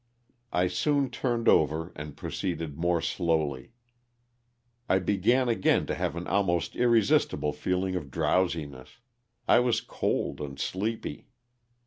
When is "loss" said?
5.45-5.45